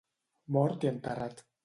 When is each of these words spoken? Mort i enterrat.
Mort 0.55 0.87
i 0.89 0.91
enterrat. 0.93 1.45